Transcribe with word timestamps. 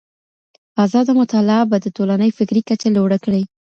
ازاده 0.85 1.13
مطالعه 1.21 1.63
به 1.71 1.77
د 1.81 1.85
ټولني 1.95 2.29
فکري 2.37 2.61
کچه 2.69 2.87
لوړه 2.95 3.17
کړي. 3.25 3.43